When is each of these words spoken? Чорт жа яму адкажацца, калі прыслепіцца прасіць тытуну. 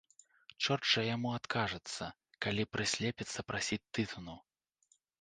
Чорт 0.63 0.87
жа 0.93 1.03
яму 1.15 1.29
адкажацца, 1.39 2.09
калі 2.47 2.67
прыслепіцца 2.75 3.39
прасіць 3.53 3.83
тытуну. 3.93 4.43